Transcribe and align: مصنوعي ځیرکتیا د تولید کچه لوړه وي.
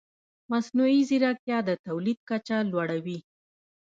مصنوعي 0.51 0.99
ځیرکتیا 1.09 1.57
د 1.65 1.69
تولید 1.87 2.19
کچه 2.29 2.57
لوړه 2.71 2.97
وي. 3.05 3.19